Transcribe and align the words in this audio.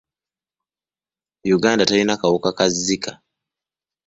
Uganda 1.57 1.87
terina 1.89 2.19
kawuka 2.21 2.49
ka 2.57 2.65
Zika. 2.85 3.11